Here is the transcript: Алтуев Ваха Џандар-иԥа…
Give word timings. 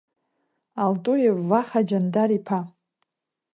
Алтуев 0.83 1.37
Ваха 1.49 1.81
Џандар-иԥа… 1.87 2.59